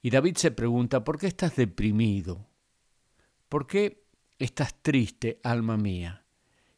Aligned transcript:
Y 0.00 0.10
David 0.10 0.36
se 0.36 0.50
pregunta, 0.50 1.04
¿por 1.04 1.18
qué 1.18 1.26
estás 1.26 1.56
deprimido? 1.56 2.48
¿Por 3.48 3.66
qué 3.66 4.04
estás 4.38 4.80
triste, 4.80 5.40
alma 5.42 5.76
mía? 5.76 6.24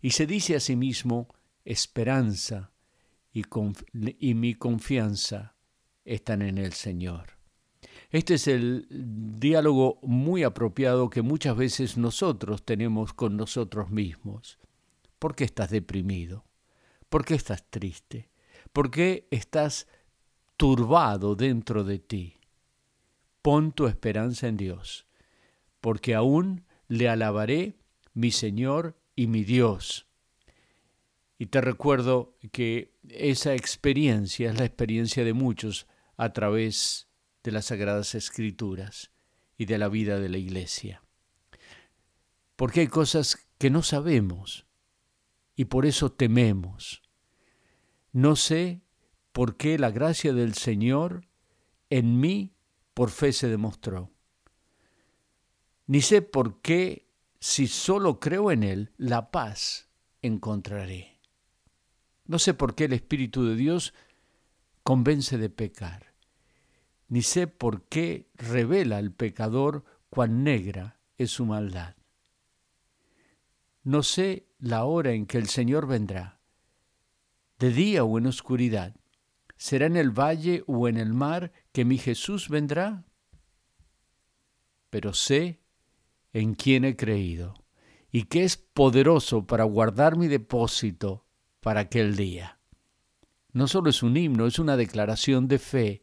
Y 0.01 0.11
se 0.11 0.27
dice 0.27 0.57
a 0.57 0.61
sí 0.61 0.77
mismo, 0.77 1.29
esperanza 1.65 2.73
y, 3.33 3.45
y 4.19 4.35
mi 4.35 4.55
confianza 4.55 5.55
están 6.05 6.43
en 6.43 6.59
el 6.59 6.73
Señor. 6.73 7.40
Este 8.11 8.35
es 8.35 8.49
el 8.49 8.87
diálogo 8.91 10.01
muy 10.03 10.43
apropiado 10.43 11.11
que 11.11 11.23
muchas 11.23 11.57
veces 11.57 11.97
nosotros 11.97 12.65
tenemos 12.65 13.13
con 13.13 13.37
nosotros 13.37 13.91
mismos. 13.91 14.59
¿Por 15.19 15.35
qué 15.35 15.45
estás 15.45 15.71
deprimido? 15.71 16.45
¿Por 17.09 17.25
qué 17.25 17.35
estás 17.35 17.65
triste? 17.71 18.31
¿Por 18.73 18.91
qué 18.91 19.29
estás 19.31 19.87
turbado 20.57 21.37
dentro 21.37 21.85
de 21.85 21.99
ti? 21.99 22.41
Pon 23.43 23.73
tu 23.73 23.87
esperanza 23.87 24.49
en 24.49 24.57
Dios, 24.57 25.07
porque 25.81 26.15
aún 26.15 26.65
le 26.89 27.09
alabaré 27.09 27.79
mi 28.13 28.33
Señor 28.33 28.99
y 29.15 29.29
mi 29.29 29.45
Dios 29.45 30.11
y 31.41 31.47
te 31.47 31.63
recuerdo 31.63 32.37
que 32.53 32.93
esa 33.09 33.55
experiencia 33.55 34.51
es 34.51 34.59
la 34.59 34.67
experiencia 34.67 35.25
de 35.25 35.33
muchos 35.33 35.87
a 36.19 36.35
través 36.35 37.09
de 37.43 37.53
las 37.53 37.67
Sagradas 37.67 38.15
Escrituras 38.15 39.11
y 39.57 39.67
de 39.67 39.79
la 39.79 39.89
vida 39.89 40.19
de 40.19 40.29
la 40.29 40.39
Iglesia. 40.39 41.03
Porque 42.57 42.81
hay 42.81 42.89
cosas 42.89 43.49
que 43.59 43.71
no 43.71 43.83
sabemos 43.83 44.67
y 45.57 45.67
por 45.67 45.87
eso 45.87 46.11
tememos. 46.11 47.03
No 48.13 48.37
sé 48.37 48.83
por 49.33 49.57
qué 49.57 49.79
la 49.79 49.91
gracia 49.91 50.33
del 50.33 50.55
Señor 50.55 51.27
en 51.91 52.21
mí 52.21 52.55
por 52.95 53.11
fe 53.11 53.33
se 53.33 53.49
demostró. 53.49 54.11
Ni 55.87 56.03
sé 56.03 56.23
por 56.23 56.61
qué, 56.61 57.09
si 57.41 57.67
solo 57.67 58.21
creo 58.21 58.51
en 58.51 58.63
Él, 58.63 58.93
la 58.97 59.31
paz 59.31 59.89
encontraré. 60.23 61.19
No 62.27 62.39
sé 62.39 62.55
por 62.55 62.75
qué 62.75 62.85
el 62.85 62.93
Espíritu 62.93 63.45
de 63.45 63.57
Dios 63.57 63.93
convence 64.83 65.37
de 65.37 65.51
pecar, 65.51 66.10
ni 67.11 67.23
sé 67.23 67.49
por 67.49 67.83
qué 67.83 68.31
revela 68.37 68.97
al 68.97 69.13
pecador 69.13 69.85
cuán 70.09 70.45
negra 70.45 71.01
es 71.19 71.31
su 71.33 71.45
maldad. 71.45 71.97
No 73.83 74.03
sé 74.03 74.47
la 74.59 74.85
hora 74.85 75.13
en 75.13 75.27
que 75.27 75.37
el 75.37 75.49
Señor 75.49 75.87
vendrá, 75.87 76.41
de 77.59 77.73
día 77.73 78.05
o 78.05 78.17
en 78.17 78.27
oscuridad. 78.27 78.95
¿Será 79.57 79.87
en 79.87 79.97
el 79.97 80.11
valle 80.11 80.65
o 80.67 80.89
en 80.89 80.97
el 80.97 81.13
mar 81.13 81.53
que 81.73 81.85
mi 81.85 81.99
Jesús 81.99 82.49
vendrá? 82.49 83.05
Pero 84.89 85.13
sé 85.13 85.61
en 86.33 86.55
quién 86.55 86.85
he 86.85 86.97
creído 86.97 87.55
y 88.13 88.25
que 88.25 88.45
es 88.45 88.57
poderoso 88.57 89.47
para 89.47 89.65
guardar 89.65 90.17
mi 90.17 90.29
depósito 90.29 91.27
para 91.61 91.81
aquel 91.81 92.17
día. 92.17 92.61
No 93.53 93.67
solo 93.67 93.91
es 93.91 94.03
un 94.03 94.17
himno, 94.17 94.47
es 94.47 94.59
una 94.59 94.77
declaración 94.77 95.49
de 95.49 95.59
fe. 95.59 96.03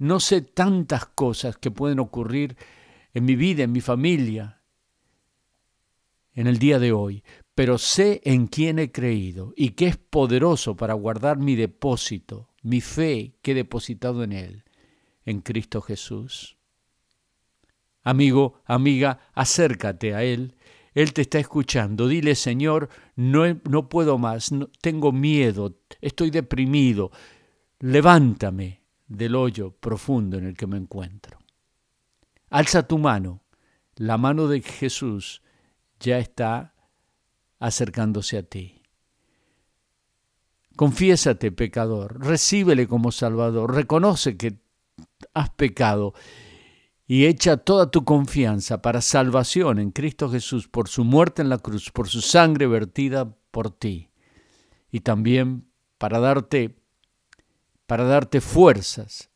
No 0.00 0.18
sé 0.18 0.40
tantas 0.40 1.04
cosas 1.04 1.58
que 1.58 1.70
pueden 1.70 2.00
ocurrir 2.00 2.56
en 3.12 3.26
mi 3.26 3.36
vida, 3.36 3.64
en 3.64 3.72
mi 3.72 3.82
familia, 3.82 4.62
en 6.32 6.46
el 6.46 6.58
día 6.58 6.78
de 6.78 6.90
hoy, 6.90 7.22
pero 7.54 7.76
sé 7.76 8.22
en 8.24 8.46
quién 8.46 8.78
he 8.78 8.90
creído 8.90 9.52
y 9.56 9.72
que 9.72 9.88
es 9.88 9.98
poderoso 9.98 10.74
para 10.74 10.94
guardar 10.94 11.36
mi 11.36 11.54
depósito, 11.54 12.48
mi 12.62 12.80
fe 12.80 13.36
que 13.42 13.50
he 13.50 13.54
depositado 13.54 14.24
en 14.24 14.32
Él, 14.32 14.64
en 15.26 15.42
Cristo 15.42 15.82
Jesús. 15.82 16.56
Amigo, 18.02 18.62
amiga, 18.64 19.28
acércate 19.34 20.14
a 20.14 20.24
Él 20.24 20.56
él 20.92 21.12
te 21.12 21.22
está 21.22 21.38
escuchando. 21.38 22.08
Dile, 22.08 22.34
Señor, 22.34 22.88
no, 23.14 23.44
no 23.68 23.88
puedo 23.88 24.18
más, 24.18 24.50
tengo 24.80 25.12
miedo, 25.12 25.78
estoy 26.00 26.30
deprimido. 26.30 27.12
Levántame 27.78 28.79
del 29.10 29.34
hoyo 29.34 29.72
profundo 29.72 30.38
en 30.38 30.46
el 30.46 30.56
que 30.56 30.66
me 30.66 30.78
encuentro. 30.78 31.38
Alza 32.48 32.86
tu 32.86 32.96
mano. 32.96 33.42
La 33.96 34.16
mano 34.16 34.46
de 34.46 34.62
Jesús 34.62 35.42
ya 35.98 36.18
está 36.18 36.74
acercándose 37.58 38.38
a 38.38 38.42
ti. 38.44 38.82
Confiésate, 40.76 41.52
pecador, 41.52 42.24
recíbele 42.24 42.86
como 42.86 43.12
Salvador, 43.12 43.74
reconoce 43.74 44.38
que 44.38 44.58
has 45.34 45.50
pecado 45.50 46.14
y 47.06 47.26
echa 47.26 47.58
toda 47.58 47.90
tu 47.90 48.04
confianza 48.04 48.80
para 48.80 49.02
salvación 49.02 49.78
en 49.80 49.90
Cristo 49.90 50.30
Jesús 50.30 50.68
por 50.68 50.88
su 50.88 51.04
muerte 51.04 51.42
en 51.42 51.50
la 51.50 51.58
cruz, 51.58 51.90
por 51.90 52.08
su 52.08 52.22
sangre 52.22 52.66
vertida 52.66 53.36
por 53.50 53.70
ti 53.70 54.08
y 54.90 55.00
también 55.00 55.68
para 55.98 56.20
darte 56.20 56.79
para 57.90 58.04
darte 58.04 58.40
fuerzas, 58.40 59.30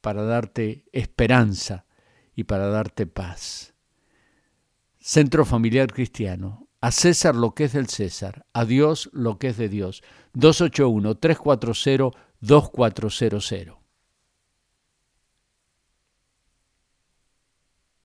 para 0.00 0.24
darte 0.24 0.86
esperanza 0.90 1.86
y 2.34 2.42
para 2.42 2.66
darte 2.66 3.06
paz. 3.06 3.74
Centro 4.98 5.44
Familiar 5.44 5.92
Cristiano, 5.92 6.66
a 6.80 6.90
César 6.90 7.36
lo 7.36 7.54
que 7.54 7.62
es 7.62 7.74
del 7.74 7.88
César, 7.88 8.44
a 8.54 8.64
Dios 8.64 9.08
lo 9.12 9.38
que 9.38 9.50
es 9.50 9.56
de 9.56 9.68
Dios. 9.68 10.02
281 10.32 11.14
340 11.14 12.18
2400 12.40 13.81